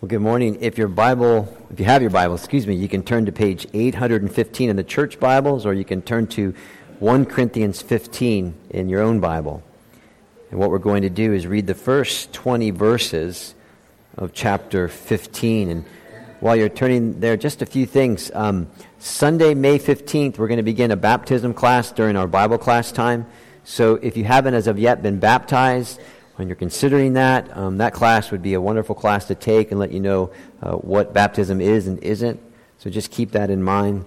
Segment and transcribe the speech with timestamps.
[0.00, 0.56] Well, good morning.
[0.62, 3.66] If your Bible, if you have your Bible, excuse me, you can turn to page
[3.74, 6.54] 815 in the church Bibles, or you can turn to
[7.00, 9.62] 1 Corinthians 15 in your own Bible.
[10.50, 13.54] And what we're going to do is read the first 20 verses
[14.16, 15.68] of chapter 15.
[15.68, 15.84] And
[16.40, 18.30] while you're turning there, just a few things.
[18.32, 18.68] Um,
[19.00, 23.26] Sunday, May 15th, we're going to begin a baptism class during our Bible class time.
[23.64, 26.00] So if you haven't as of yet been baptized,
[26.40, 29.78] when you're considering that, um, that class would be a wonderful class to take and
[29.78, 30.30] let you know
[30.62, 32.40] uh, what baptism is and isn't.
[32.78, 34.06] So just keep that in mind.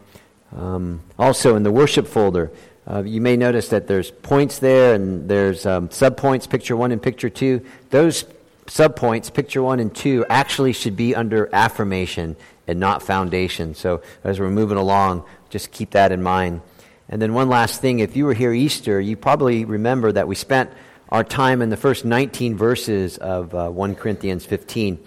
[0.58, 2.52] Um, also, in the worship folder,
[2.90, 7.00] uh, you may notice that there's points there and there's um, subpoints, picture one and
[7.00, 7.64] picture two.
[7.92, 8.26] Those
[8.66, 13.76] subpoints, picture one and two, actually should be under affirmation and not foundation.
[13.76, 16.62] So as we're moving along, just keep that in mind.
[17.10, 20.34] And then one last thing, if you were here Easter, you probably remember that we
[20.34, 20.72] spent
[21.14, 24.98] our time in the first 19 verses of uh, 1 Corinthians 15.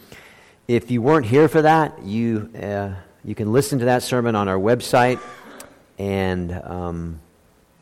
[0.69, 4.47] If you weren't here for that, you, uh, you can listen to that sermon on
[4.47, 5.19] our website,
[5.99, 7.21] and um,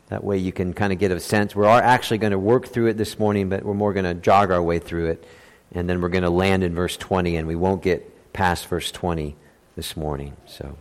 [0.08, 1.54] that way you can kind of get a sense.
[1.54, 4.14] We are actually going to work through it this morning, but we're more going to
[4.14, 5.26] jog our way through it,
[5.72, 8.90] and then we're going to land in verse 20, and we won't get past verse
[8.90, 9.36] 20
[9.76, 10.34] this morning.
[10.46, 10.78] So,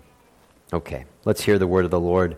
[0.71, 2.37] okay, let's hear the word of the Lord.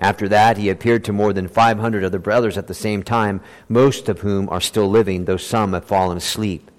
[0.00, 4.08] After that, he appeared to more than 500 other brothers at the same time, most
[4.08, 6.70] of whom are still living, though some have fallen asleep.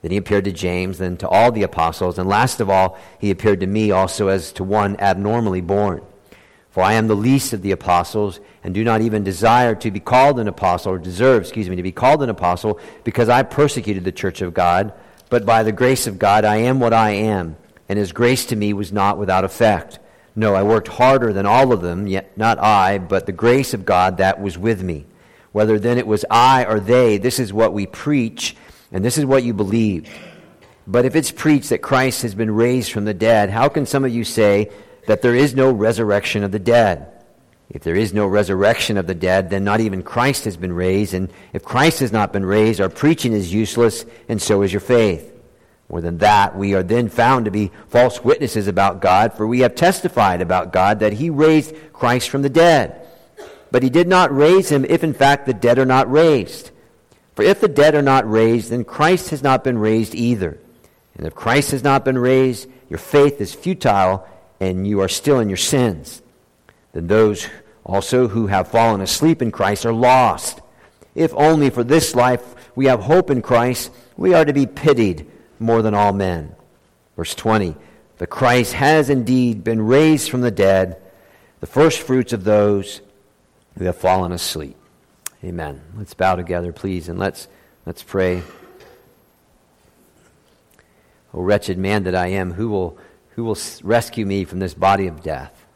[0.00, 3.30] Then he appeared to James, then to all the apostles, and last of all, he
[3.30, 6.02] appeared to me also as to one abnormally born.
[6.70, 10.00] For I am the least of the apostles, and do not even desire to be
[10.00, 14.04] called an apostle, or deserve, excuse me, to be called an apostle, because I persecuted
[14.04, 14.92] the church of God.
[15.30, 17.56] But by the grace of God, I am what I am,
[17.88, 19.98] and his grace to me was not without effect.
[20.34, 23.84] No, I worked harder than all of them, yet not I, but the grace of
[23.84, 25.04] God that was with me.
[25.52, 28.56] Whether then it was I or they, this is what we preach,
[28.90, 30.08] and this is what you believe.
[30.86, 34.04] But if it's preached that Christ has been raised from the dead, how can some
[34.04, 34.70] of you say
[35.06, 37.08] that there is no resurrection of the dead?
[37.68, 41.14] If there is no resurrection of the dead, then not even Christ has been raised.
[41.14, 44.80] And if Christ has not been raised, our preaching is useless, and so is your
[44.80, 45.31] faith.
[45.92, 49.60] More than that, we are then found to be false witnesses about God, for we
[49.60, 53.06] have testified about God that he raised Christ from the dead.
[53.70, 56.70] But he did not raise him if in fact the dead are not raised.
[57.36, 60.58] For if the dead are not raised, then Christ has not been raised either.
[61.14, 64.26] And if Christ has not been raised, your faith is futile
[64.60, 66.22] and you are still in your sins.
[66.92, 67.46] Then those
[67.84, 70.62] also who have fallen asleep in Christ are lost.
[71.14, 72.42] If only for this life
[72.74, 75.28] we have hope in Christ, we are to be pitied
[75.62, 76.54] more than all men.
[77.16, 77.76] Verse 20
[78.18, 81.00] The Christ has indeed been raised from the dead,
[81.60, 83.00] the first fruits of those
[83.78, 84.76] who have fallen asleep.
[85.44, 85.80] Amen.
[85.96, 87.48] Let's bow together, please, and let's,
[87.84, 88.42] let's pray.
[91.34, 92.98] O wretched man that I am, who will,
[93.30, 95.66] who will rescue me from this body of death?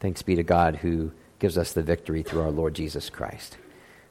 [0.00, 3.58] Thanks be to God who gives us the victory through our Lord Jesus Christ.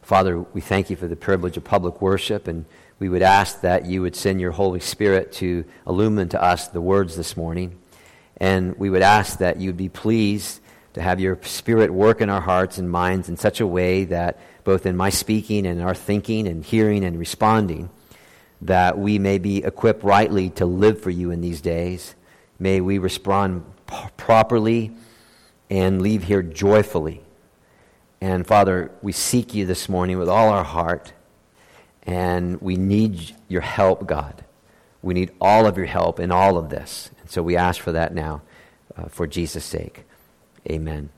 [0.01, 2.65] Father, we thank you for the privilege of public worship and
[2.99, 6.81] we would ask that you would send your Holy Spirit to illumine to us the
[6.81, 7.77] words this morning.
[8.37, 10.59] And we would ask that you'd be pleased
[10.93, 14.39] to have your Spirit work in our hearts and minds in such a way that
[14.63, 17.89] both in my speaking and our thinking and hearing and responding,
[18.61, 22.15] that we may be equipped rightly to live for you in these days.
[22.59, 24.91] May we respond p- properly
[25.69, 27.21] and leave here joyfully.
[28.21, 31.11] And Father, we seek you this morning with all our heart.
[32.03, 34.43] And we need your help, God.
[35.01, 37.09] We need all of your help in all of this.
[37.21, 38.41] And so we ask for that now
[38.95, 40.03] uh, for Jesus' sake.
[40.69, 41.09] Amen.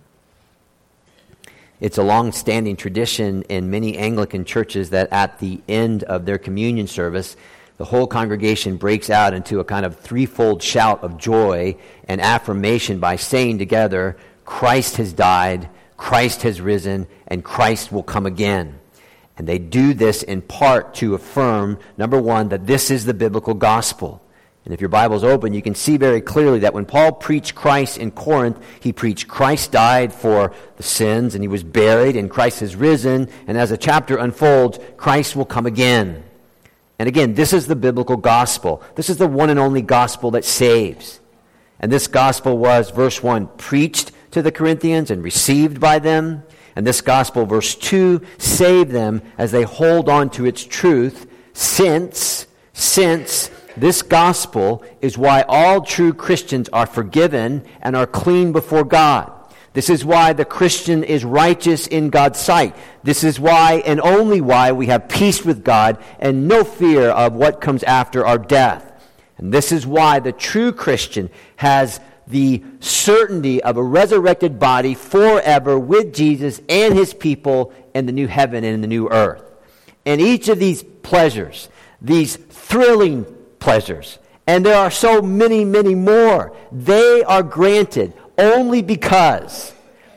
[1.80, 6.38] It's a long standing tradition in many Anglican churches that at the end of their
[6.38, 7.36] communion service,
[7.78, 11.76] the whole congregation breaks out into a kind of threefold shout of joy
[12.08, 14.16] and affirmation by saying together,
[14.46, 18.80] Christ has died, Christ has risen, and Christ will come again.
[19.38, 23.54] And they do this in part to affirm, number one, that this is the biblical
[23.54, 24.22] gospel.
[24.64, 28.00] And if your Bible's open, you can see very clearly that when Paul preached Christ
[28.00, 32.62] in Corinth, he preached Christ died for the sins and he was buried and Christ
[32.62, 33.30] has risen.
[33.46, 36.24] And as the chapter unfolds, Christ will come again.
[36.98, 38.82] And again, this is the biblical gospel.
[38.96, 41.20] This is the one and only gospel that saves.
[41.80, 46.44] And this gospel was, verse 1, preached to the Corinthians and received by them.
[46.76, 52.48] And this gospel, verse 2, save them as they hold on to its truth, since,
[52.74, 59.32] since this gospel is why all true Christians are forgiven and are clean before God.
[59.74, 62.76] This is why the Christian is righteous in God's sight.
[63.04, 67.34] This is why and only why we have peace with God and no fear of
[67.34, 68.94] what comes after our death.
[69.38, 75.78] And this is why the true Christian has the certainty of a resurrected body forever
[75.78, 79.44] with Jesus and his people in the new heaven and in the new earth.
[80.06, 81.70] And each of these pleasures,
[82.02, 83.26] these thrilling
[83.60, 89.74] pleasures, and there are so many, many more, they are granted only because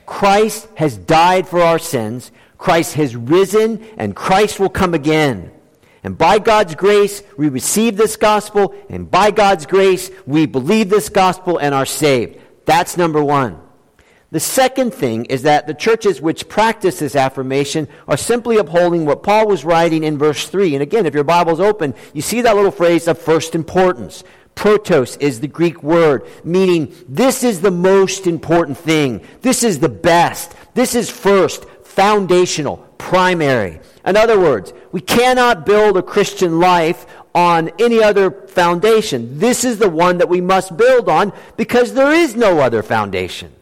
[0.07, 5.51] Christ has died for our sins, Christ has risen, and Christ will come again.
[6.03, 11.09] And by God's grace, we receive this gospel, and by God's grace, we believe this
[11.09, 12.39] gospel and are saved.
[12.67, 13.61] That's number one.
[14.31, 19.23] The second thing is that the churches which practice this affirmation are simply upholding what
[19.23, 20.75] Paul was writing in verse 3.
[20.75, 24.25] And again, if your Bible's open, you see that little phrase of first importance.
[24.55, 29.25] Protos is the Greek word, meaning this is the most important thing.
[29.41, 30.53] This is the best.
[30.75, 31.65] This is first,
[31.99, 33.81] foundational, primary.
[34.07, 39.41] In other words, we cannot build a Christian life on any other foundation.
[39.41, 43.53] This is the one that we must build on because there is no other foundation.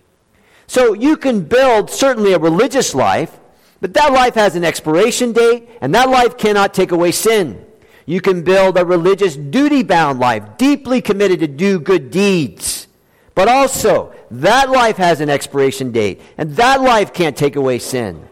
[0.66, 3.40] So you can build certainly a religious life,
[3.80, 7.64] but that life has an expiration date, and that life cannot take away sin.
[8.04, 12.86] You can build a religious, duty bound life, deeply committed to do good deeds.
[13.34, 18.28] But also, that life has an expiration date, and that life can't take away sin.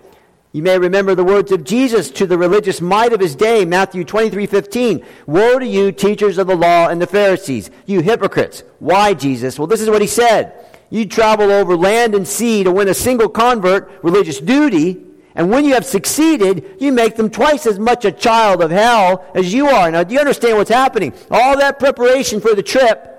[0.54, 4.04] You may remember the words of Jesus to the religious might of his day, Matthew
[4.04, 5.04] 23 15.
[5.26, 8.62] Woe to you, teachers of the law and the Pharisees, you hypocrites.
[8.78, 9.58] Why, Jesus?
[9.58, 10.52] Well, this is what he said.
[10.90, 15.04] You travel over land and sea to win a single convert, religious duty,
[15.34, 19.24] and when you have succeeded, you make them twice as much a child of hell
[19.34, 19.90] as you are.
[19.90, 21.12] Now, do you understand what's happening?
[21.32, 23.10] All that preparation for the trip,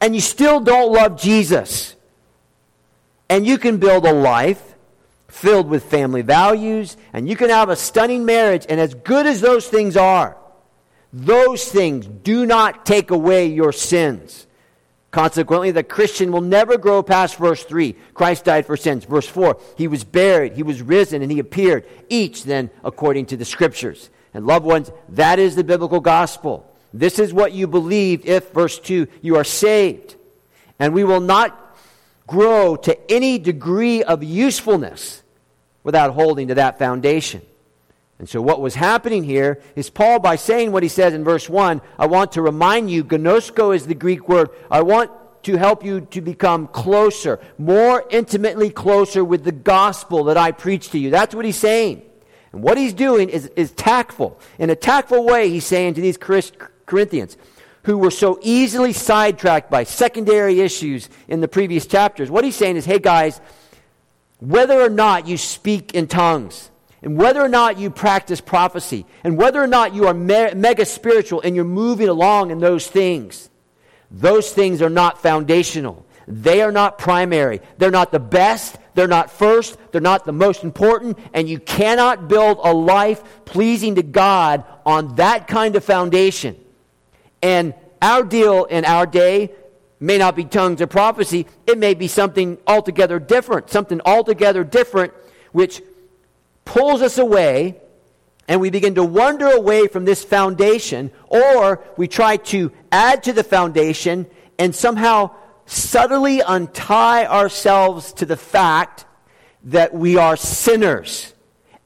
[0.00, 1.93] and you still don't love Jesus.
[3.28, 4.74] And you can build a life
[5.28, 9.40] filled with family values, and you can have a stunning marriage, and as good as
[9.40, 10.36] those things are,
[11.12, 14.46] those things do not take away your sins.
[15.10, 17.92] Consequently, the Christian will never grow past verse 3.
[18.14, 19.04] Christ died for sins.
[19.04, 23.36] Verse 4, he was buried, he was risen, and he appeared, each then according to
[23.36, 24.10] the scriptures.
[24.34, 26.68] And loved ones, that is the biblical gospel.
[26.92, 30.16] This is what you believe if, verse 2, you are saved.
[30.80, 31.63] And we will not
[32.26, 35.22] grow to any degree of usefulness
[35.82, 37.42] without holding to that foundation.
[38.18, 41.48] And so, what was happening here is Paul, by saying what he says in verse
[41.48, 44.50] 1, I want to remind you, gnosko is the Greek word.
[44.70, 45.10] I want
[45.42, 50.90] to help you to become closer, more intimately closer with the gospel that I preach
[50.90, 51.10] to you.
[51.10, 52.02] That's what he's saying.
[52.52, 54.38] And what he's doing is, is tactful.
[54.58, 57.36] In a tactful way, he's saying to these Corinthians,
[57.84, 62.76] who were so easily sidetracked by secondary issues in the previous chapters, what he's saying
[62.76, 63.40] is, hey guys,
[64.40, 66.70] whether or not you speak in tongues,
[67.02, 70.86] and whether or not you practice prophecy, and whether or not you are me- mega
[70.86, 73.50] spiritual and you're moving along in those things,
[74.10, 76.06] those things are not foundational.
[76.26, 77.60] They are not primary.
[77.76, 78.76] They're not the best.
[78.94, 79.76] They're not first.
[79.92, 81.18] They're not the most important.
[81.34, 86.56] And you cannot build a life pleasing to God on that kind of foundation.
[87.44, 89.52] And our deal in our day
[90.00, 91.46] may not be tongues or prophecy.
[91.66, 93.68] It may be something altogether different.
[93.68, 95.12] Something altogether different,
[95.52, 95.82] which
[96.64, 97.82] pulls us away
[98.48, 103.32] and we begin to wander away from this foundation, or we try to add to
[103.32, 104.26] the foundation
[104.58, 105.30] and somehow
[105.66, 109.04] subtly untie ourselves to the fact
[109.64, 111.32] that we are sinners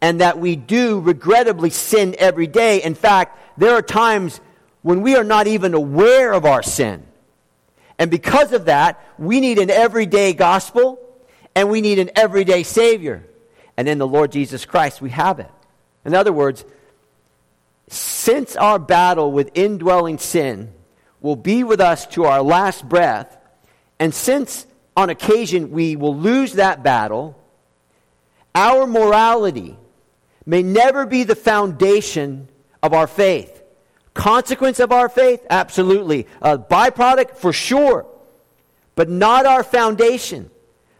[0.01, 2.83] and that we do regrettably sin every day.
[2.83, 4.41] In fact, there are times
[4.89, 7.03] when we are not even aware of our sin.
[7.99, 10.99] And because of that, we need an everyday gospel
[11.55, 13.23] and we need an everyday Savior.
[13.77, 15.51] And in the Lord Jesus Christ, we have it.
[16.07, 16.65] In other words,
[17.89, 20.73] since our battle with indwelling sin
[21.21, 23.37] will be with us to our last breath,
[23.99, 24.67] and since
[24.97, 27.39] on occasion we will lose that battle,
[28.55, 29.77] our morality
[30.47, 32.49] may never be the foundation
[32.83, 33.58] of our faith.
[34.19, 35.47] Consequence of our faith?
[35.49, 36.27] Absolutely.
[36.43, 37.37] A byproduct?
[37.37, 38.05] For sure.
[38.97, 40.51] But not our foundation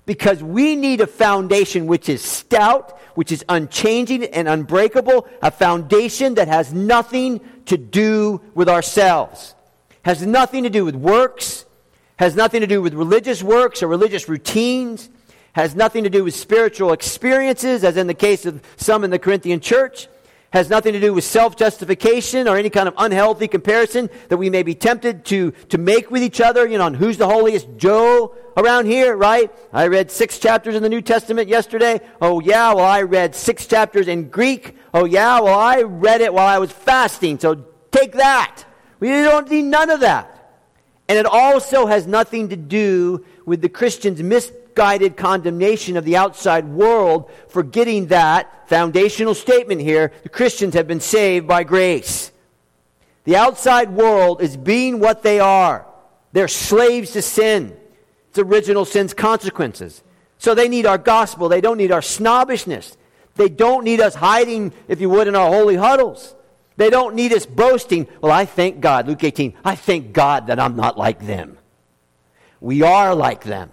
[0.07, 6.35] because we need a foundation which is stout, which is unchanging and unbreakable, a foundation
[6.35, 9.57] that has nothing to do with ourselves,
[10.03, 11.67] has nothing to do with works,
[12.21, 15.11] has nothing to do with religious works or religious routines,
[15.55, 19.19] has nothing to do with spiritual experiences, as in the case of some in the
[19.19, 20.07] Corinthian church,
[20.51, 24.49] has nothing to do with self justification or any kind of unhealthy comparison that we
[24.49, 27.69] may be tempted to, to make with each other, you know, on who's the holiest
[27.77, 29.53] Joe around here, right?
[29.73, 32.01] I read six chapters in the New Testament yesterday.
[32.21, 34.75] Oh, yeah, well, I read six chapters in Greek.
[34.95, 38.65] Oh, yeah, well, I read it while I was fasting, so take that.
[39.01, 40.35] We don't need none of that.
[41.09, 44.23] And it also has nothing to do with the Christian's
[44.79, 51.01] misguided condemnation of the outside world, forgetting that foundational statement here the Christians have been
[51.01, 52.31] saved by grace.
[53.25, 55.85] The outside world is being what they are.
[56.31, 57.77] They're slaves to sin.
[58.29, 60.05] It's original sin's consequences.
[60.39, 61.49] So they need our gospel.
[61.49, 62.97] They don't need our snobbishness.
[63.35, 66.37] They don't need us hiding, if you would, in our holy huddles.
[66.77, 68.07] They don't need us boasting.
[68.21, 71.59] Well, I thank God, Luke 18, I thank God that I'm not like them.
[72.61, 73.73] We are like them.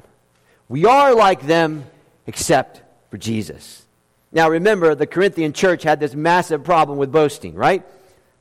[0.67, 1.86] We are like them
[2.25, 2.81] except
[3.12, 3.86] for Jesus.
[4.31, 7.86] Now remember, the Corinthian church had this massive problem with boasting, right?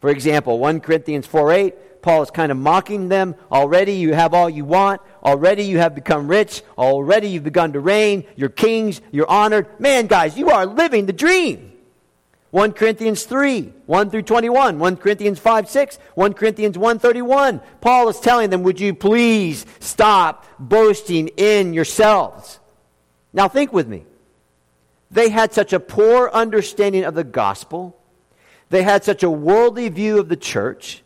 [0.00, 3.34] For example, 1 Corinthians 4 8, Paul is kind of mocking them.
[3.50, 5.00] Already you have all you want.
[5.22, 6.62] Already you have become rich.
[6.76, 8.24] Already you've begun to reign.
[8.36, 9.00] You're kings.
[9.10, 9.80] You're honored.
[9.80, 11.72] Man, guys, you are living the dream.
[12.54, 17.60] 1 Corinthians 3, 1 through 21, 1 Corinthians 5, 6, 1 Corinthians 1, 31.
[17.80, 22.60] Paul is telling them, would you please stop boasting in yourselves?
[23.32, 24.04] Now think with me.
[25.10, 28.00] They had such a poor understanding of the gospel.
[28.70, 31.02] They had such a worldly view of the church.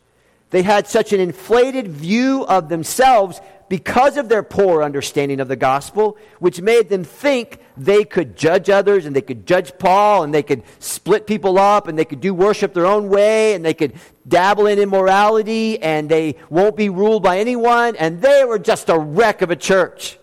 [0.50, 5.56] They had such an inflated view of themselves because of their poor understanding of the
[5.56, 10.32] gospel, which made them think they could judge others and they could judge Paul and
[10.32, 13.74] they could split people up and they could do worship their own way and they
[13.74, 13.94] could
[14.26, 18.98] dabble in immorality and they won't be ruled by anyone and they were just a
[18.98, 20.18] wreck of a church.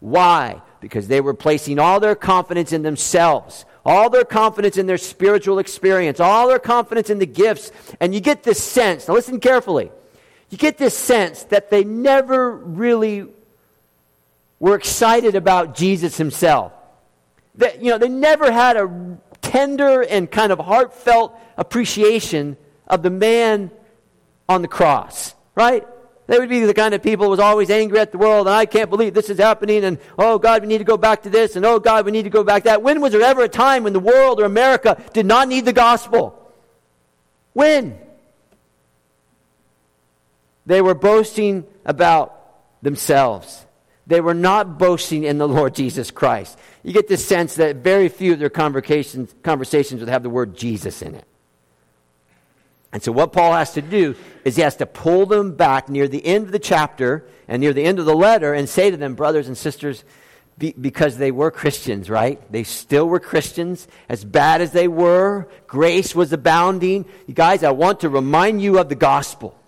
[0.00, 0.60] Why?
[0.80, 5.58] Because they were placing all their confidence in themselves all their confidence in their spiritual
[5.58, 7.72] experience, all their confidence in the gifts.
[7.98, 9.90] And you get this sense, now listen carefully
[10.52, 13.26] you get this sense that they never really
[14.60, 16.72] were excited about Jesus himself.
[17.54, 23.08] That, you know, they never had a tender and kind of heartfelt appreciation of the
[23.08, 23.70] man
[24.46, 25.88] on the cross, right?
[26.26, 28.54] They would be the kind of people who was always angry at the world, and
[28.54, 31.30] I can't believe this is happening, and oh God, we need to go back to
[31.30, 32.82] this, and oh God, we need to go back to that.
[32.82, 35.72] When was there ever a time when the world or America did not need the
[35.72, 36.38] gospel?
[37.54, 37.98] When?
[40.66, 42.38] They were boasting about
[42.82, 43.66] themselves.
[44.06, 46.58] They were not boasting in the Lord Jesus Christ.
[46.82, 50.56] You get the sense that very few of their conversations, conversations would have the word
[50.56, 51.24] Jesus in it.
[52.92, 54.14] And so, what Paul has to do
[54.44, 57.72] is he has to pull them back near the end of the chapter and near
[57.72, 60.04] the end of the letter and say to them, brothers and sisters,
[60.58, 62.40] be, because they were Christians, right?
[62.52, 63.88] They still were Christians.
[64.10, 67.06] As bad as they were, grace was abounding.
[67.26, 69.58] You guys, I want to remind you of the gospel.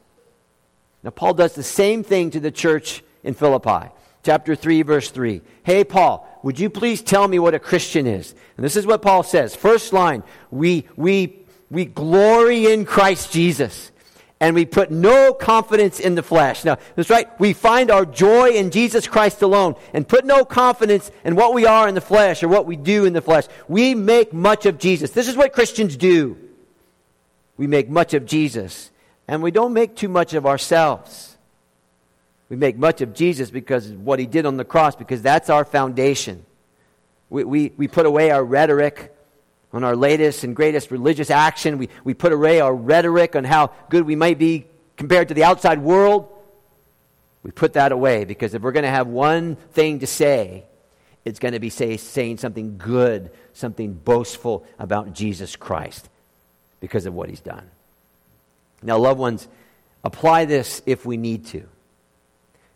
[1.04, 3.90] Now, Paul does the same thing to the church in Philippi.
[4.24, 5.42] Chapter 3, verse 3.
[5.62, 8.34] Hey, Paul, would you please tell me what a Christian is?
[8.56, 9.54] And this is what Paul says.
[9.54, 13.92] First line We, we, we glory in Christ Jesus
[14.40, 16.64] and we put no confidence in the flesh.
[16.64, 17.28] Now, that's right.
[17.38, 21.66] We find our joy in Jesus Christ alone and put no confidence in what we
[21.66, 23.44] are in the flesh or what we do in the flesh.
[23.68, 25.10] We make much of Jesus.
[25.10, 26.36] This is what Christians do.
[27.56, 28.90] We make much of Jesus.
[29.26, 31.36] And we don't make too much of ourselves.
[32.48, 35.48] We make much of Jesus because of what he did on the cross, because that's
[35.48, 36.44] our foundation.
[37.30, 39.14] We, we, we put away our rhetoric
[39.72, 41.78] on our latest and greatest religious action.
[41.78, 44.66] We, we put away our rhetoric on how good we might be
[44.96, 46.28] compared to the outside world.
[47.42, 50.64] We put that away because if we're going to have one thing to say,
[51.24, 56.08] it's going to be say, saying something good, something boastful about Jesus Christ
[56.80, 57.70] because of what he's done.
[58.84, 59.48] Now, loved ones,
[60.04, 61.66] apply this if we need to.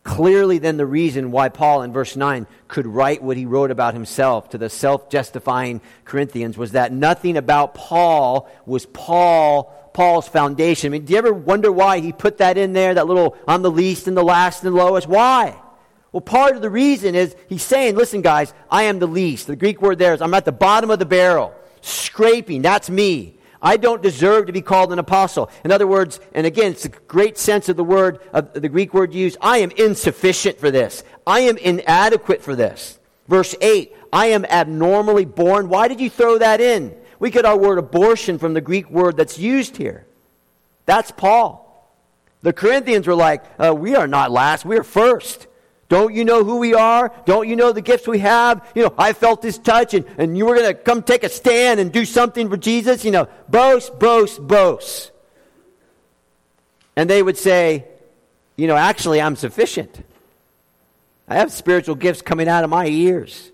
[0.05, 3.93] Clearly, then, the reason why Paul in verse 9 could write what he wrote about
[3.93, 10.89] himself to the self justifying Corinthians was that nothing about Paul was Paul, Paul's foundation.
[10.89, 13.61] I mean, do you ever wonder why he put that in there, that little I'm
[13.61, 15.07] the least and the last and the lowest?
[15.07, 15.61] Why?
[16.11, 19.47] Well, part of the reason is he's saying, listen, guys, I am the least.
[19.47, 22.63] The Greek word there is I'm at the bottom of the barrel, scraping.
[22.63, 23.38] That's me.
[23.61, 25.51] I don't deserve to be called an apostle.
[25.65, 28.95] In other words, and again, it's a great sense of the word, of the Greek
[28.95, 31.03] word used, I am insufficient for this.
[31.27, 32.99] I am inadequate for this.
[33.27, 35.69] Verse 8, I am abnormally born.
[35.69, 36.97] Why did you throw that in?
[37.19, 40.07] We get our word abortion from the Greek word that's used here.
[40.87, 41.65] That's Paul.
[42.43, 45.48] The Corinthians were like, uh, we are not last, we are first.
[45.89, 47.13] Don't you know who we are?
[47.25, 48.67] Don't you know the gifts we have?
[48.75, 51.31] You know, I felt this touch and, and you were going to come take a
[51.31, 53.05] stand and do something for Jesus.
[53.05, 55.13] You know, boast, boast, boast.
[56.95, 57.87] And they would say,
[58.57, 60.05] you know, actually, I'm sufficient.
[61.27, 63.51] I have spiritual gifts coming out of my ears.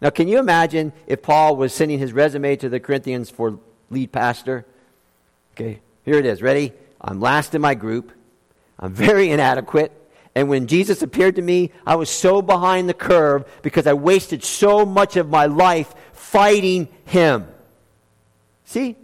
[0.00, 3.58] Now, can you imagine if Paul was sending his resume to the Corinthians for
[3.90, 4.64] lead pastor?
[5.54, 6.40] Okay, here it is.
[6.40, 6.72] Ready?
[7.00, 8.12] I'm last in my group.
[8.78, 9.92] I'm very inadequate.
[10.38, 14.44] And when Jesus appeared to me, I was so behind the curve because I wasted
[14.44, 17.48] so much of my life fighting him.
[18.64, 18.94] See?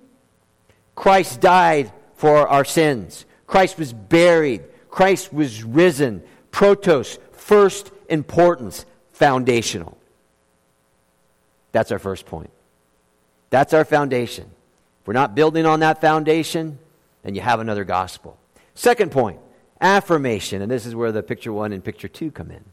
[0.94, 3.24] Christ died for our sins.
[3.48, 4.62] Christ was buried.
[4.90, 6.22] Christ was risen.
[6.52, 9.98] Protos, first importance, foundational.
[11.72, 12.50] That's our first point.
[13.50, 14.44] That's our foundation.
[15.00, 16.78] If we're not building on that foundation,
[17.24, 18.38] then you have another gospel.
[18.76, 19.40] Second point
[19.80, 20.62] affirmation.
[20.62, 22.64] And this is where the picture one and picture two come in.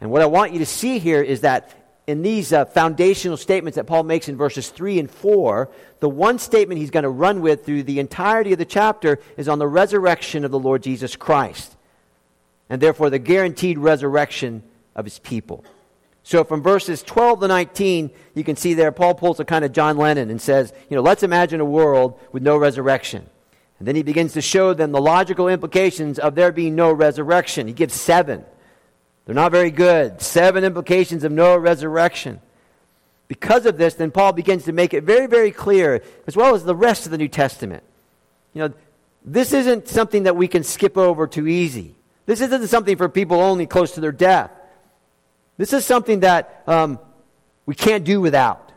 [0.00, 1.74] And what I want you to see here is that
[2.06, 5.70] in these uh, foundational statements that Paul makes in verses 3 and 4,
[6.00, 9.48] the one statement he's going to run with through the entirety of the chapter is
[9.48, 11.76] on the resurrection of the Lord Jesus Christ.
[12.68, 14.62] And therefore, the guaranteed resurrection
[14.96, 15.64] of his people.
[16.24, 19.72] So from verses 12 to 19, you can see there, Paul pulls a kind of
[19.72, 23.28] John Lennon and says, you know, let's imagine a world with no resurrection.
[23.82, 27.66] And then he begins to show them the logical implications of there being no resurrection.
[27.66, 28.44] He gives seven.
[29.26, 30.22] They're not very good.
[30.22, 32.40] Seven implications of no resurrection.
[33.26, 36.62] Because of this, then Paul begins to make it very, very clear, as well as
[36.62, 37.82] the rest of the New Testament.
[38.54, 38.74] You know,
[39.24, 41.96] this isn't something that we can skip over too easy.
[42.24, 44.52] This isn't something for people only close to their death.
[45.56, 47.00] This is something that um,
[47.66, 48.70] we can't do without.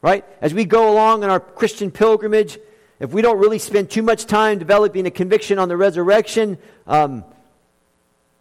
[0.00, 0.24] Right?
[0.40, 2.58] As we go along in our Christian pilgrimage,
[3.02, 6.56] if we don't really spend too much time developing a conviction on the resurrection,
[6.86, 7.24] um,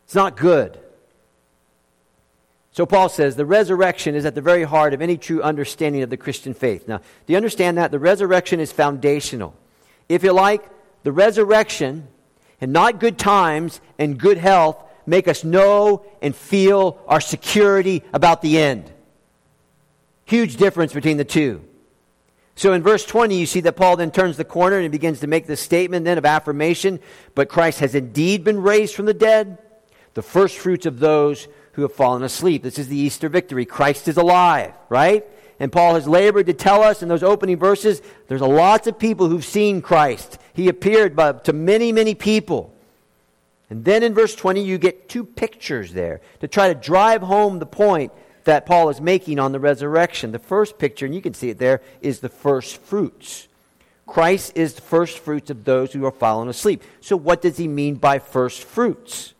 [0.05, 0.79] it's not good.
[2.71, 6.11] So Paul says the resurrection is at the very heart of any true understanding of
[6.11, 6.87] the Christian faith.
[6.87, 7.89] Now, do you understand that?
[7.89, 9.55] The resurrection is foundational.
[10.07, 10.63] If you like,
[11.01, 12.07] the resurrection
[12.61, 18.43] and not good times and good health make us know and feel our security about
[18.43, 18.91] the end.
[20.25, 21.63] Huge difference between the two.
[22.61, 25.21] So in verse 20, you see that Paul then turns the corner and he begins
[25.21, 26.99] to make this statement then of affirmation.
[27.33, 29.57] But Christ has indeed been raised from the dead,
[30.13, 32.61] the first fruits of those who have fallen asleep.
[32.61, 33.65] This is the Easter victory.
[33.65, 35.25] Christ is alive, right?
[35.59, 39.27] And Paul has labored to tell us in those opening verses there's lots of people
[39.27, 40.37] who've seen Christ.
[40.53, 42.75] He appeared to many, many people.
[43.71, 47.57] And then in verse 20, you get two pictures there to try to drive home
[47.57, 48.11] the point
[48.45, 50.31] that Paul is making on the resurrection.
[50.31, 53.47] The first picture, and you can see it there, is the first fruits.
[54.07, 56.83] Christ is the first fruits of those who are fallen asleep.
[56.99, 59.33] So, what does he mean by first fruits?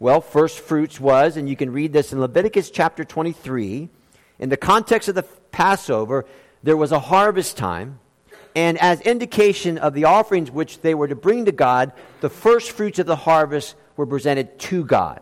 [0.00, 3.88] Well, first fruits was, and you can read this in Leviticus chapter 23,
[4.38, 6.24] in the context of the Passover,
[6.62, 7.98] there was a harvest time,
[8.54, 12.70] and as indication of the offerings which they were to bring to God, the first
[12.72, 15.20] fruits of the harvest were presented to God.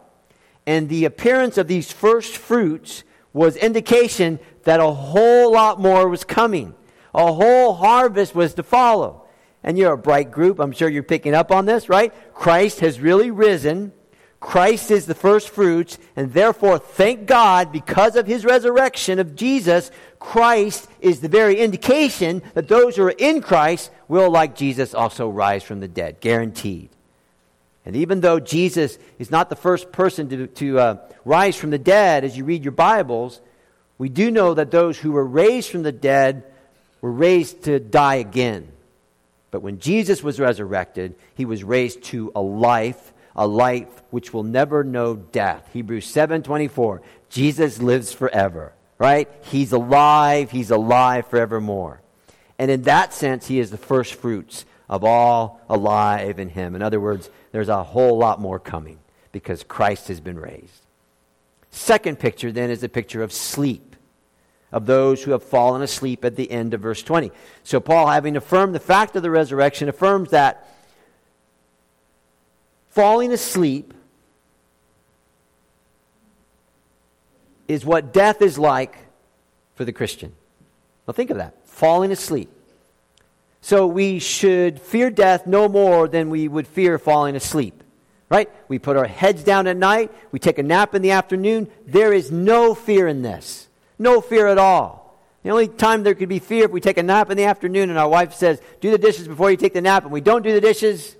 [0.66, 6.24] And the appearance of these first fruits was indication that a whole lot more was
[6.24, 6.74] coming.
[7.14, 9.26] A whole harvest was to follow.
[9.62, 10.58] And you're a bright group.
[10.58, 12.12] I'm sure you're picking up on this, right?
[12.34, 13.92] Christ has really risen.
[14.38, 19.90] Christ is the first fruits, and therefore, thank God, because of his resurrection of Jesus,
[20.18, 25.28] Christ is the very indication that those who are in Christ will, like Jesus, also
[25.28, 26.20] rise from the dead.
[26.20, 26.90] Guaranteed.
[27.86, 31.78] And even though Jesus is not the first person to, to uh, rise from the
[31.78, 33.40] dead as you read your Bibles,
[33.96, 36.42] we do know that those who were raised from the dead
[37.00, 38.72] were raised to die again.
[39.52, 44.42] But when Jesus was resurrected, he was raised to a life, a life which will
[44.42, 45.68] never know death.
[45.72, 47.00] Hebrews 7:24.
[47.30, 49.30] Jesus lives forever, right?
[49.42, 52.00] He's alive, he's alive forevermore.
[52.58, 56.74] And in that sense, he is the first fruits of all alive in him.
[56.74, 58.98] In other words, there's a whole lot more coming
[59.32, 60.82] because Christ has been raised.
[61.70, 63.96] Second picture then is a picture of sleep,
[64.72, 67.30] of those who have fallen asleep at the end of verse 20.
[67.64, 70.68] So, Paul, having affirmed the fact of the resurrection, affirms that
[72.88, 73.92] falling asleep
[77.68, 78.96] is what death is like
[79.74, 80.32] for the Christian.
[81.06, 82.48] Now, think of that falling asleep.
[83.60, 87.82] So we should fear death no more than we would fear falling asleep.
[88.28, 88.50] Right?
[88.68, 91.70] We put our heads down at night, we take a nap in the afternoon.
[91.86, 93.68] There is no fear in this.
[93.98, 95.06] No fear at all.
[95.42, 97.88] The only time there could be fear if we take a nap in the afternoon
[97.88, 100.42] and our wife says, Do the dishes before you take the nap, and we don't
[100.42, 101.14] do the dishes.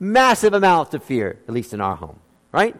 [0.00, 2.18] Massive amounts of fear, at least in our home.
[2.50, 2.74] Right?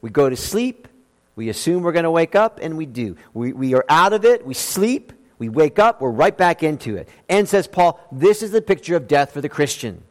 [0.00, 0.88] We go to sleep.
[1.36, 3.16] We assume we're going to wake up, and we do.
[3.34, 4.46] We, we are out of it.
[4.46, 5.12] We sleep.
[5.42, 6.00] We wake up.
[6.00, 7.08] We're right back into it.
[7.28, 10.04] And says Paul, this is the picture of death for the Christian.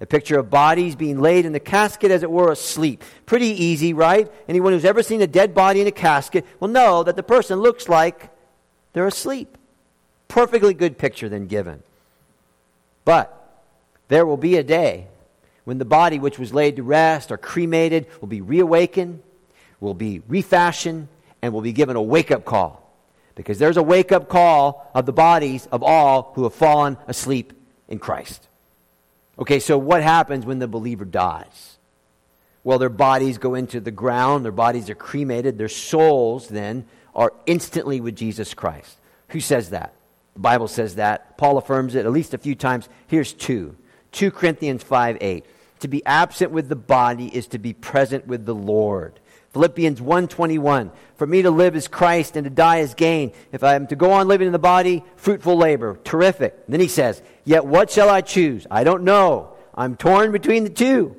[0.00, 3.02] A picture of bodies being laid in the casket, as it were, asleep.
[3.26, 4.30] Pretty easy, right?
[4.46, 7.58] Anyone who's ever seen a dead body in a casket will know that the person
[7.58, 8.30] looks like
[8.92, 9.58] they're asleep.
[10.28, 11.82] Perfectly good picture then given.
[13.04, 13.64] But
[14.06, 15.08] there will be a day
[15.64, 19.20] when the body which was laid to rest or cremated will be reawakened,
[19.80, 21.08] will be refashioned,
[21.42, 22.85] and will be given a wake up call.
[23.36, 27.52] Because there's a wake up call of the bodies of all who have fallen asleep
[27.86, 28.48] in Christ.
[29.38, 31.76] Okay, so what happens when the believer dies?
[32.64, 37.32] Well, their bodies go into the ground, their bodies are cremated, their souls then are
[37.46, 38.96] instantly with Jesus Christ.
[39.28, 39.92] Who says that?
[40.34, 41.38] The Bible says that.
[41.38, 42.88] Paul affirms it at least a few times.
[43.06, 43.76] Here's two
[44.12, 45.44] 2 Corinthians 5 8.
[45.80, 49.20] To be absent with the body is to be present with the Lord.
[49.56, 53.32] Philippians 1:21 For me to live is Christ and to die is gain.
[53.52, 55.98] If I am to go on living in the body, fruitful labor.
[56.04, 56.52] Terrific.
[56.66, 58.66] And then he says, "Yet what shall I choose?
[58.70, 59.48] I don't know.
[59.74, 61.16] I'm torn between the two.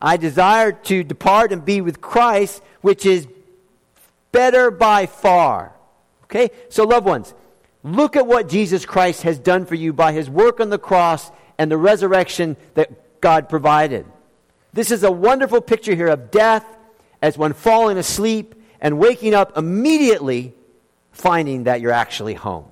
[0.00, 3.26] I desire to depart and be with Christ, which is
[4.30, 5.72] better by far."
[6.26, 6.52] Okay?
[6.68, 7.34] So loved ones,
[7.82, 11.32] look at what Jesus Christ has done for you by his work on the cross
[11.58, 14.06] and the resurrection that God provided.
[14.72, 16.64] This is a wonderful picture here of death
[17.22, 20.54] as one falling asleep and waking up immediately
[21.12, 22.66] finding that you're actually home.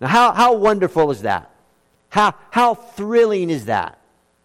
[0.00, 1.50] Now, how, how wonderful is that?
[2.08, 3.98] How, how thrilling is that?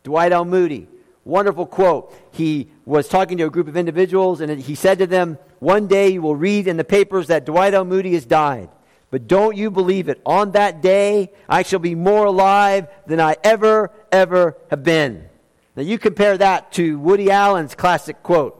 [0.03, 0.45] Dwight L.
[0.45, 0.87] Moody,
[1.23, 2.13] wonderful quote.
[2.31, 6.09] He was talking to a group of individuals and he said to them, One day
[6.09, 7.85] you will read in the papers that Dwight L.
[7.85, 8.69] Moody has died.
[9.11, 10.21] But don't you believe it?
[10.25, 15.27] On that day, I shall be more alive than I ever, ever have been.
[15.75, 18.58] Now you compare that to Woody Allen's classic quote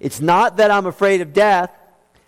[0.00, 1.70] it's not that I'm afraid of death.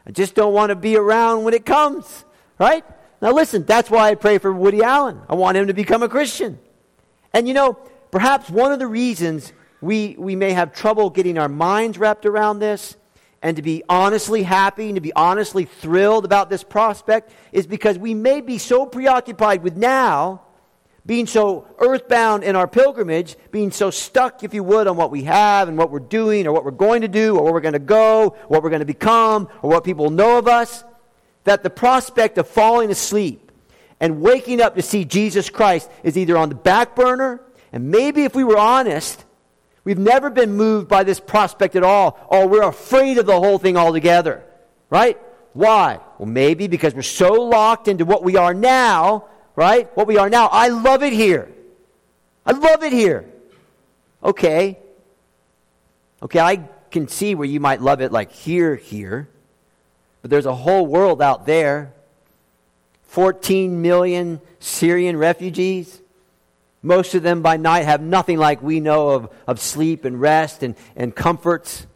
[0.06, 2.24] I just don't want to be around when it comes,
[2.58, 2.84] right?
[3.22, 5.20] Now, listen, that's why I pray for Woody Allen.
[5.28, 6.58] I want him to become a Christian.
[7.32, 7.74] And you know,
[8.10, 12.58] perhaps one of the reasons we, we may have trouble getting our minds wrapped around
[12.58, 12.96] this
[13.42, 17.98] and to be honestly happy and to be honestly thrilled about this prospect is because
[17.98, 20.42] we may be so preoccupied with now
[21.06, 25.24] being so earthbound in our pilgrimage, being so stuck, if you would, on what we
[25.24, 27.72] have and what we're doing or what we're going to do or where we're going
[27.72, 30.84] to go, what we're going to become, or what people know of us,
[31.44, 33.50] that the prospect of falling asleep
[33.98, 37.40] and waking up to see Jesus Christ is either on the back burner,
[37.72, 39.24] and maybe if we were honest,
[39.84, 43.58] we've never been moved by this prospect at all, or we're afraid of the whole
[43.58, 44.44] thing altogether.
[44.90, 45.18] Right?
[45.52, 46.00] Why?
[46.18, 49.26] Well, maybe because we're so locked into what we are now
[49.60, 49.94] right?
[49.94, 50.46] What we are now.
[50.46, 51.46] I love it here.
[52.46, 53.30] I love it here.
[54.24, 54.78] Okay.
[56.22, 59.28] Okay, I can see where you might love it like here, here.
[60.22, 61.92] But there's a whole world out there
[63.02, 66.00] 14 million Syrian refugees.
[66.80, 70.62] Most of them by night have nothing like we know of, of sleep and rest
[70.62, 71.86] and, and comforts.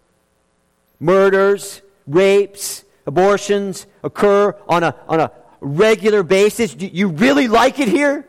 [1.00, 5.32] Murders, rapes, abortions occur on a, on a
[5.64, 6.74] regular basis?
[6.74, 8.28] Do you really like it here?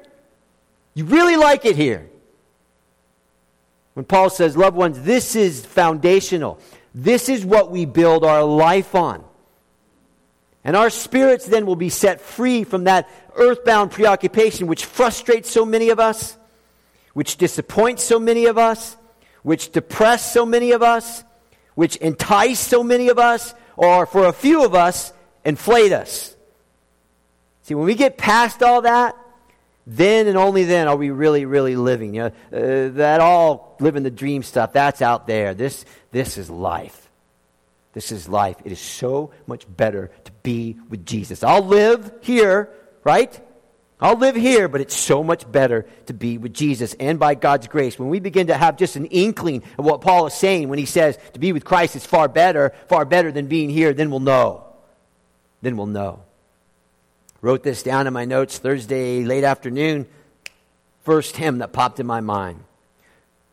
[0.94, 2.10] You really like it here?
[3.94, 6.60] When Paul says, loved ones, this is foundational.
[6.94, 9.24] This is what we build our life on.
[10.64, 15.66] And our spirits then will be set free from that earthbound preoccupation which frustrates so
[15.66, 16.38] many of us,
[17.14, 18.98] which disappoints so many of us,
[19.44, 21.24] which depress so many of us,
[21.76, 26.35] which entice so many of us, or for a few of us, inflate us.
[27.66, 29.18] See, when we get past all that,
[29.88, 32.14] then and only then are we really, really living.
[32.14, 35.56] You know, uh, that all living the dream stuff, that's out there.
[35.56, 37.10] This, this is life.
[37.94, 38.58] This is life.
[38.66, 41.44] It is so much better to be with Jesus.
[41.44, 42.70] I'll live here,
[43.04, 43.36] right?
[44.00, 46.94] I'll live here, but it's so much better to be with Jesus.
[47.00, 50.28] And by God's grace, when we begin to have just an inkling of what Paul
[50.28, 53.48] is saying when he says to be with Christ is far better, far better than
[53.48, 54.68] being here, then we'll know.
[55.64, 56.22] Then we'll know.
[57.46, 60.08] Wrote this down in my notes Thursday late afternoon.
[61.04, 62.64] First hymn that popped in my mind.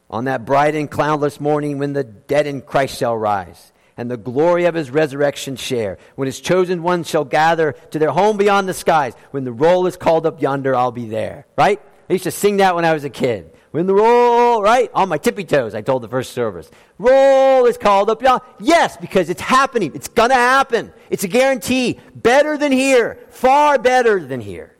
[0.09, 4.17] On that bright and cloudless morning when the dead in Christ shall rise and the
[4.17, 8.67] glory of his resurrection share, when his chosen ones shall gather to their home beyond
[8.67, 11.45] the skies, when the roll is called up yonder, I'll be there.
[11.59, 11.79] Right?
[12.09, 13.53] I used to sing that when I was a kid.
[13.73, 14.91] When the roll, right?
[14.95, 16.71] On my tippy toes, I told the first service.
[16.99, 18.23] Roll is called up.
[18.23, 18.43] y'all.
[18.61, 19.93] Yes, because it's happening.
[19.95, 20.93] It's going to happen.
[21.09, 21.99] It's a guarantee.
[22.15, 23.19] Better than here.
[23.31, 24.77] Far better than here.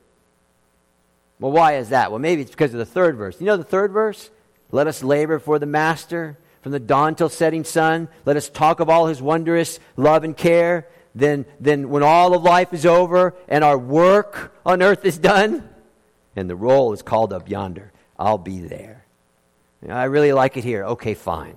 [1.41, 2.11] Well, why is that?
[2.11, 3.41] Well, maybe it's because of the third verse.
[3.41, 4.31] You know the third verse?
[4.71, 8.09] Let us labor for the master, from the dawn till setting sun.
[8.27, 10.87] Let us talk of all his wondrous love and care.
[11.15, 15.69] Then, then when all of life is over and our work on earth is done,
[16.37, 19.05] and the roll is called up yonder, I'll be there.
[19.83, 20.85] You know, I really like it here.
[20.85, 21.57] Okay, fine.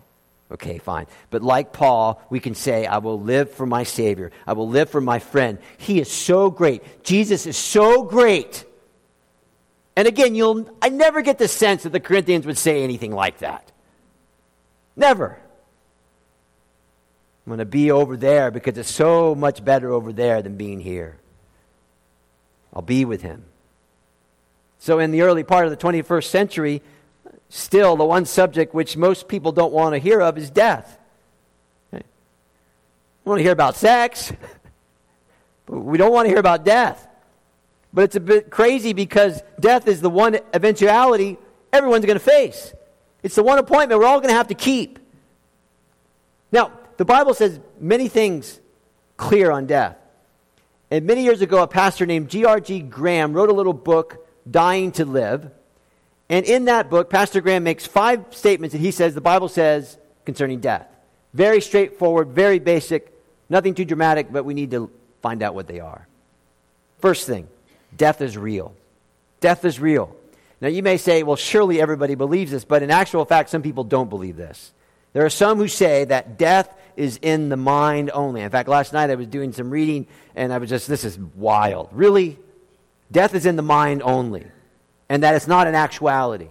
[0.51, 1.07] Okay, fine.
[1.29, 4.31] But like Paul, we can say, I will live for my Savior.
[4.45, 5.57] I will live for my friend.
[5.77, 7.03] He is so great.
[7.03, 8.63] Jesus is so great.
[9.95, 13.39] And again, you'll, I never get the sense that the Corinthians would say anything like
[13.39, 13.71] that.
[14.95, 15.39] Never.
[17.45, 20.79] I'm going to be over there because it's so much better over there than being
[20.79, 21.17] here.
[22.73, 23.45] I'll be with him.
[24.85, 26.83] So, in the early part of the 21st century,
[27.49, 30.99] still the one subject which most people don't want to hear of is death.
[31.91, 32.01] We
[33.23, 34.31] want to hear about sex,
[35.65, 37.07] but we don't want to hear about death.
[37.95, 41.39] But it's a bit crazy because death is the one eventuality
[41.73, 42.71] everyone's going to face.
[43.23, 44.99] It's the one appointment we're all going to have to keep.
[46.51, 48.59] Now, the Bible says many things
[49.17, 49.97] clear on death.
[50.91, 52.81] And many years ago, a pastor named G.R.G.
[52.81, 55.49] Graham wrote a little book, Dying to Live.
[56.29, 59.97] And in that book, Pastor Graham makes five statements that he says the Bible says
[60.25, 60.87] concerning death.
[61.33, 63.13] Very straightforward, very basic,
[63.49, 64.89] nothing too dramatic, but we need to
[65.21, 66.07] find out what they are.
[66.99, 67.47] First thing,
[67.95, 68.73] death is real.
[69.41, 70.15] Death is real.
[70.61, 73.83] Now, you may say, well, surely everybody believes this, but in actual fact, some people
[73.83, 74.71] don't believe this.
[75.13, 78.41] There are some who say that death is in the mind only.
[78.41, 81.17] In fact, last night I was doing some reading and I was just, this is
[81.35, 81.89] wild.
[81.91, 82.39] Really?
[83.11, 84.45] Death is in the mind only
[85.09, 86.49] and that it's not an actuality.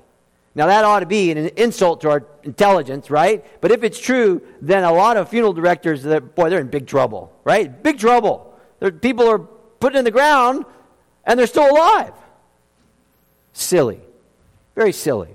[0.55, 3.45] Now, that ought to be an insult to our intelligence, right?
[3.61, 7.33] But if it's true, then a lot of funeral directors, boy, they're in big trouble,
[7.43, 7.83] right?
[7.83, 8.55] Big trouble.
[8.79, 10.64] They're, people are put in the ground
[11.25, 12.12] and they're still alive.
[13.53, 14.01] Silly.
[14.77, 15.34] Very silly.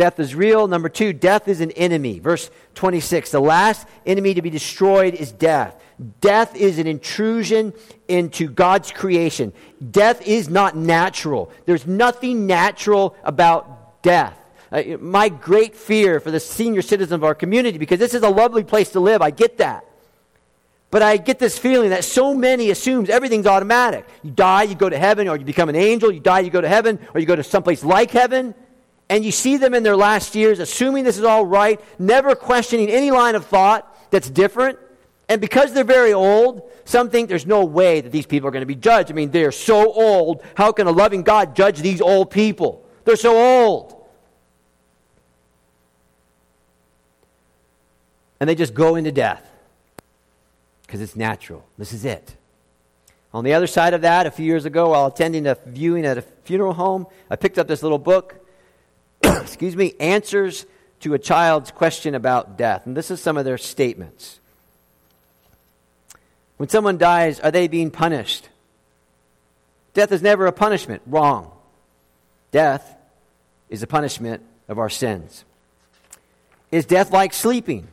[0.00, 0.66] Death is real.
[0.66, 2.20] Number two, death is an enemy.
[2.20, 5.78] Verse 26 the last enemy to be destroyed is death.
[6.22, 7.74] Death is an intrusion
[8.08, 9.52] into God's creation.
[9.90, 11.52] Death is not natural.
[11.66, 14.40] There's nothing natural about death.
[14.72, 18.30] Uh, my great fear for the senior citizens of our community, because this is a
[18.30, 19.84] lovely place to live, I get that.
[20.90, 24.08] But I get this feeling that so many assumes everything's automatic.
[24.22, 26.10] You die, you go to heaven, or you become an angel.
[26.10, 28.54] You die, you go to heaven, or you go to someplace like heaven.
[29.10, 32.88] And you see them in their last years, assuming this is all right, never questioning
[32.88, 34.78] any line of thought that's different.
[35.28, 38.62] And because they're very old, some think there's no way that these people are going
[38.62, 39.10] to be judged.
[39.10, 40.44] I mean, they're so old.
[40.54, 42.86] How can a loving God judge these old people?
[43.04, 43.96] They're so old.
[48.38, 49.44] And they just go into death
[50.86, 51.64] because it's natural.
[51.76, 52.36] This is it.
[53.34, 56.16] On the other side of that, a few years ago, while attending a viewing at
[56.16, 58.39] a funeral home, I picked up this little book.
[59.42, 60.66] excuse me, answers
[61.00, 62.86] to a child's question about death.
[62.86, 64.40] And this is some of their statements.
[66.56, 68.48] When someone dies, are they being punished?
[69.94, 71.02] Death is never a punishment.
[71.06, 71.50] Wrong.
[72.52, 72.96] Death
[73.68, 75.44] is a punishment of our sins.
[76.70, 77.88] Is death like sleeping?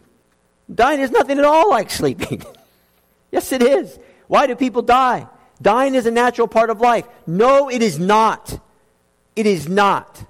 [0.74, 2.44] Dying is nothing at all like sleeping.
[3.32, 3.98] yes, it is.
[4.28, 5.28] Why do people die?
[5.62, 7.08] Dying is a natural part of life.
[7.26, 8.60] No, it is not.
[9.36, 10.26] It is not.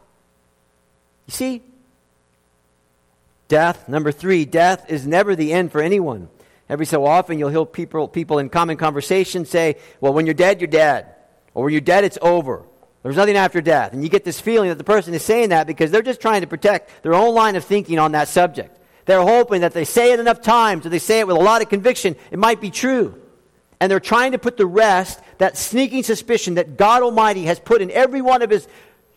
[1.28, 1.62] You see?
[3.48, 6.30] Death, number three, death is never the end for anyone.
[6.70, 10.60] Every so often, you'll hear people, people in common conversation say, Well, when you're dead,
[10.60, 11.14] you're dead.
[11.54, 12.64] Or when you're dead, it's over.
[13.04, 13.94] There's nothing after death.
[13.94, 16.42] And you get this feeling that the person is saying that because they're just trying
[16.42, 18.78] to protect their own line of thinking on that subject.
[19.06, 21.62] They're hoping that they say it enough times, or they say it with a lot
[21.62, 23.22] of conviction, it might be true.
[23.80, 27.82] And they're trying to put the rest that sneaking suspicion that God Almighty has put
[27.82, 28.68] in every one of His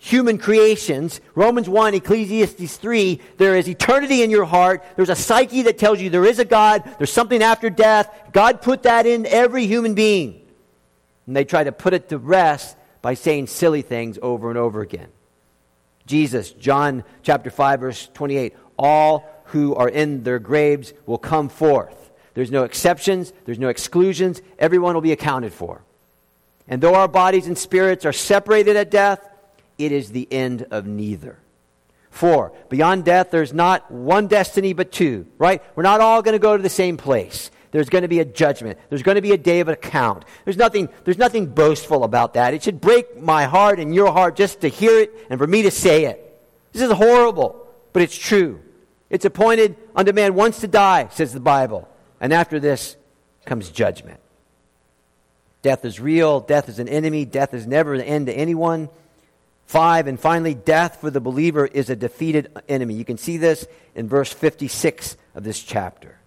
[0.03, 1.21] human creations.
[1.35, 4.83] Romans 1, Ecclesiastes 3, there is eternity in your heart.
[4.97, 8.11] There's a psyche that tells you there is a God, there's something after death.
[8.33, 10.41] God put that in every human being.
[11.27, 14.81] And they try to put it to rest by saying silly things over and over
[14.81, 15.09] again.
[16.07, 22.11] Jesus, John chapter 5 verse 28, all who are in their graves will come forth.
[22.33, 25.83] There's no exceptions, there's no exclusions, everyone will be accounted for.
[26.67, 29.30] And though our bodies and spirits are separated at death,
[29.85, 31.39] it is the end of neither.
[32.11, 35.63] Four, beyond death, there's not one destiny but two, right?
[35.77, 37.51] We're not all going to go to the same place.
[37.71, 38.79] There's going to be a judgment.
[38.89, 40.25] There's going to be a day of account.
[40.45, 42.53] There's nothing, there's nothing boastful about that.
[42.53, 45.63] It should break my heart and your heart just to hear it and for me
[45.63, 46.27] to say it.
[46.73, 48.61] This is horrible, but it's true.
[49.09, 51.89] It's appointed unto man once to die, says the Bible.
[52.21, 52.97] And after this
[53.45, 54.21] comes judgment.
[55.63, 56.41] Death is real.
[56.41, 57.25] Death is an enemy.
[57.25, 58.89] Death is never an end to anyone.
[59.71, 62.95] Five, and finally, death for the believer is a defeated enemy.
[62.95, 66.19] You can see this in verse 56 of this chapter.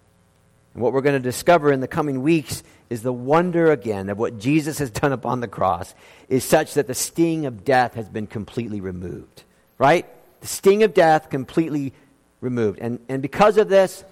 [0.72, 4.16] And what we're going to discover in the coming weeks is the wonder again of
[4.16, 5.94] what Jesus has done upon the cross
[6.30, 9.42] is such that the sting of death has been completely removed.
[9.76, 10.06] Right?
[10.40, 11.92] The sting of death completely
[12.40, 12.78] removed.
[12.78, 14.04] And, and because of this,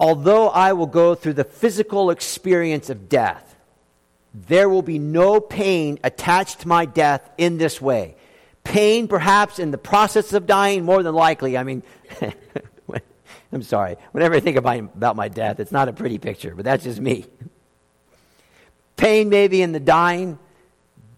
[0.00, 3.53] although I will go through the physical experience of death,
[4.34, 8.16] there will be no pain attached to my death in this way.
[8.64, 11.56] Pain, perhaps, in the process of dying, more than likely.
[11.56, 11.82] I mean,
[13.52, 13.96] I'm sorry.
[14.10, 17.00] Whenever I think about, about my death, it's not a pretty picture, but that's just
[17.00, 17.26] me.
[18.96, 20.38] Pain, maybe, in the dying,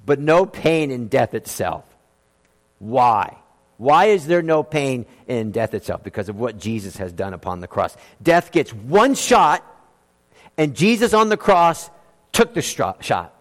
[0.05, 1.85] but no pain in death itself.
[2.79, 3.39] Why?
[3.79, 6.03] Why is there no pain in death itself?
[6.03, 7.97] Because of what Jesus has done upon the cross.
[8.23, 9.65] Death gets one shot,
[10.59, 11.91] and Jesus on the cross
[12.37, 13.33] took the shot.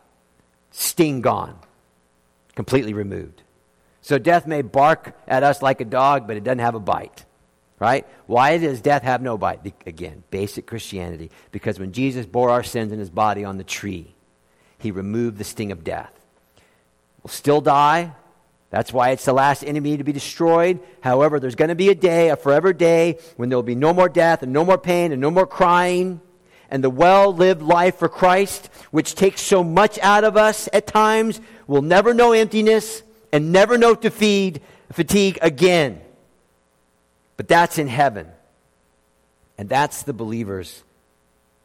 [0.71, 1.59] Sting gone.
[2.55, 3.41] Completely removed.
[4.01, 7.25] So death may bark at us like a dog, but it doesn't have a bite.
[7.77, 8.07] Right?
[8.25, 9.73] Why does death have no bite?
[9.85, 11.29] Again, basic Christianity.
[11.51, 14.15] Because when Jesus bore our sins in his body on the tree,
[14.77, 16.13] he removed the sting of death.
[17.21, 18.13] We'll still die.
[18.69, 20.79] That's why it's the last enemy to be destroyed.
[21.01, 23.93] However, there's going to be a day, a forever day, when there will be no
[23.93, 26.21] more death and no more pain and no more crying
[26.69, 30.87] and the well lived life for Christ, which takes so much out of us at
[30.87, 36.01] times, will never know emptiness and never know defeat, fatigue again.
[37.37, 38.27] But that's in heaven.
[39.57, 40.83] And that's the believer's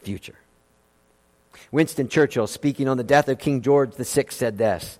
[0.00, 0.38] future.
[1.72, 4.98] Winston Churchill, speaking on the death of King George VI, said this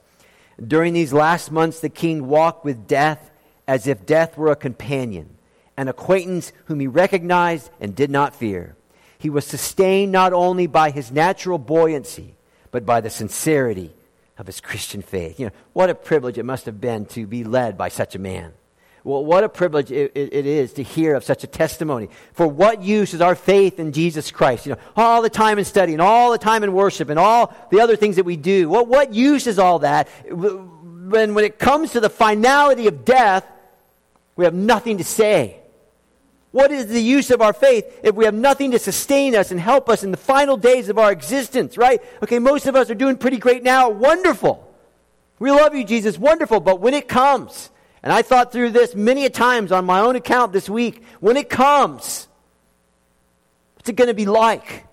[0.64, 3.30] During these last months, the king walked with death
[3.66, 5.36] as if death were a companion,
[5.76, 8.76] an acquaintance whom he recognized and did not fear
[9.20, 12.34] he was sustained not only by his natural buoyancy,
[12.70, 13.92] but by the sincerity
[14.38, 15.38] of his Christian faith.
[15.38, 18.18] You know, what a privilege it must have been to be led by such a
[18.18, 18.54] man.
[19.04, 22.08] Well, what a privilege it, it, it is to hear of such a testimony.
[22.32, 24.64] For what use is our faith in Jesus Christ?
[24.64, 27.54] You know, all the time in study and all the time in worship and all
[27.70, 28.70] the other things that we do.
[28.70, 33.44] What, what use is all that when, when it comes to the finality of death,
[34.34, 35.59] we have nothing to say?
[36.52, 39.60] What is the use of our faith if we have nothing to sustain us and
[39.60, 42.02] help us in the final days of our existence, right?
[42.22, 43.88] Okay, most of us are doing pretty great now.
[43.88, 44.66] Wonderful.
[45.38, 46.18] We love you, Jesus.
[46.18, 46.60] Wonderful.
[46.60, 47.70] But when it comes,
[48.02, 51.36] and I thought through this many a times on my own account this week, when
[51.36, 52.26] it comes,
[53.76, 54.86] what's it going to be like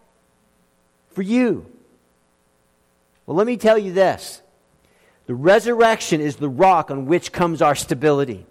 [1.10, 1.66] for you?
[3.26, 4.42] Well, let me tell you this
[5.26, 8.46] the resurrection is the rock on which comes our stability.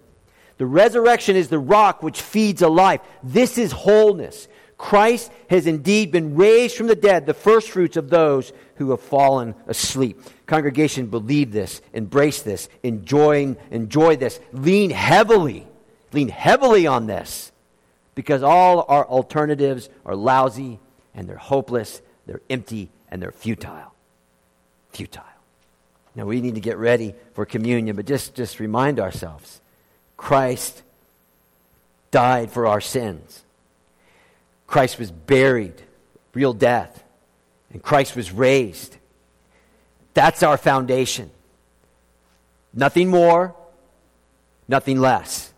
[0.57, 3.01] The resurrection is the rock which feeds a life.
[3.23, 4.47] This is wholeness.
[4.77, 9.01] Christ has indeed been raised from the dead, the first fruits of those who have
[9.01, 10.21] fallen asleep.
[10.45, 15.67] Congregation, believe this, embrace this, enjoy, enjoy this, lean heavily,
[16.13, 17.51] lean heavily on this,
[18.13, 20.79] because all our alternatives are lousy
[21.15, 23.93] and they're hopeless, they're empty, and they're futile.
[24.91, 25.23] Futile.
[26.15, 29.59] Now we need to get ready for communion, but just, just remind ourselves
[30.17, 30.81] Christ
[32.11, 33.43] died for our sins.
[34.65, 35.81] Christ was buried,
[36.33, 37.03] real death,
[37.71, 38.97] and Christ was raised.
[40.13, 41.29] That's our foundation.
[42.73, 43.55] Nothing more,
[44.67, 45.53] nothing less.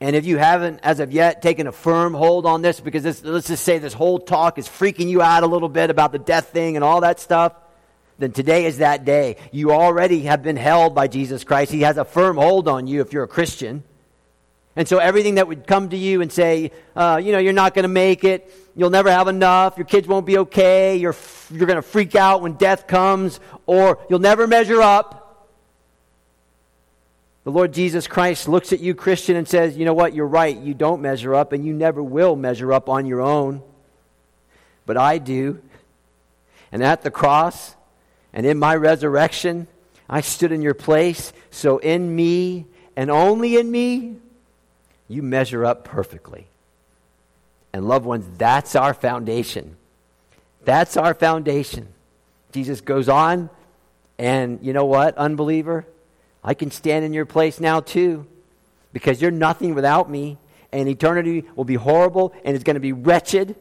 [0.00, 3.24] And if you haven't, as of yet, taken a firm hold on this, because this,
[3.24, 6.18] let's just say this whole talk is freaking you out a little bit about the
[6.20, 7.54] death thing and all that stuff,
[8.18, 9.36] then today is that day.
[9.52, 11.70] You already have been held by Jesus Christ.
[11.70, 13.84] He has a firm hold on you if you're a Christian.
[14.74, 17.74] And so everything that would come to you and say, uh, you know, you're not
[17.74, 21.16] going to make it, you'll never have enough, your kids won't be okay, you're,
[21.50, 25.48] you're going to freak out when death comes, or you'll never measure up.
[27.42, 30.56] The Lord Jesus Christ looks at you, Christian, and says, you know what, you're right,
[30.56, 33.62] you don't measure up, and you never will measure up on your own.
[34.86, 35.60] But I do.
[36.70, 37.74] And at the cross,
[38.32, 39.66] and in my resurrection,
[40.08, 41.32] I stood in your place.
[41.50, 44.16] So in me, and only in me,
[45.08, 46.46] you measure up perfectly.
[47.72, 49.76] And loved ones, that's our foundation.
[50.64, 51.88] That's our foundation.
[52.52, 53.50] Jesus goes on,
[54.18, 55.86] and you know what, unbeliever?
[56.42, 58.26] I can stand in your place now too,
[58.92, 60.38] because you're nothing without me,
[60.72, 63.56] and eternity will be horrible and it's going to be wretched.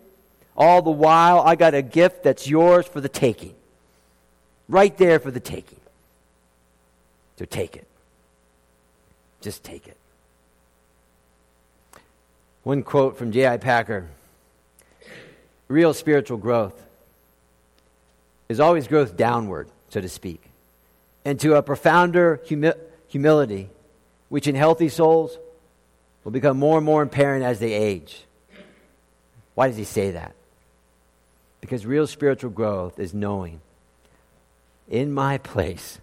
[0.56, 3.54] All the while, I got a gift that's yours for the taking.
[4.70, 5.80] Right there for the taking.
[7.38, 7.88] So take it.
[9.42, 9.98] Just take it.
[12.64, 13.58] One quote from J.I.
[13.58, 14.08] Packer
[15.68, 16.82] Real spiritual growth
[18.50, 20.42] is always growth downward, so to speak,
[21.26, 22.74] into a profounder humi-
[23.08, 23.70] humility,
[24.30, 25.38] which in healthy souls
[26.24, 28.24] will become more and more apparent as they age.
[29.56, 30.36] Why does he say that?
[31.62, 33.60] Because real spiritual growth is knowing
[34.88, 36.00] in my place,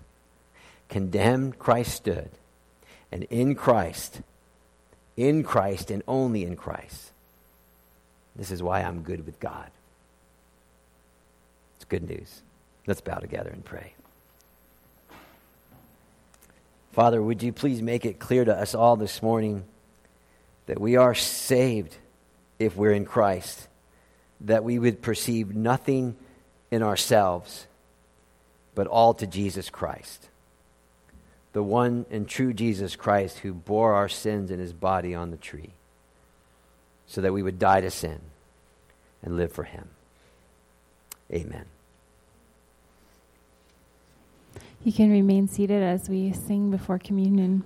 [0.88, 2.30] condemned Christ stood,
[3.10, 4.20] and in Christ,
[5.16, 7.12] in Christ and only in Christ.
[8.36, 9.70] This is why I'm good with God.
[11.76, 12.42] It's good news.
[12.86, 13.94] Let's bow together and pray.
[16.92, 19.64] Father, would you please make it clear to us all this morning
[20.66, 21.96] that we are saved
[22.58, 23.66] if we're in Christ,
[24.42, 26.16] that we would perceive nothing
[26.70, 27.66] in ourselves,
[28.74, 30.28] but all to Jesus Christ,
[31.52, 35.36] the one and true Jesus Christ who bore our sins in his body on the
[35.36, 35.70] tree,
[37.06, 38.20] so that we would die to sin
[39.22, 39.88] and live for him.
[41.32, 41.66] Amen.
[44.82, 47.64] You can remain seated as we sing before communion.